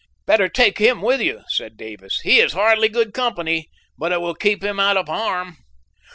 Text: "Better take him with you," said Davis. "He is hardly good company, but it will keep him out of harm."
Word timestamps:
"Better 0.25 0.49
take 0.49 0.79
him 0.79 1.03
with 1.03 1.21
you," 1.21 1.43
said 1.49 1.77
Davis. 1.77 2.21
"He 2.23 2.39
is 2.39 2.53
hardly 2.53 2.89
good 2.89 3.13
company, 3.13 3.69
but 3.99 4.11
it 4.11 4.19
will 4.19 4.33
keep 4.33 4.63
him 4.63 4.79
out 4.79 4.97
of 4.97 5.07
harm." 5.07 5.57